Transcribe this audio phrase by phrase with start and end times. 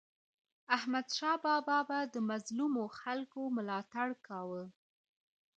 [0.77, 4.63] احمدشاه بابا به د مظلومو خلکو ملاتړ کاوه.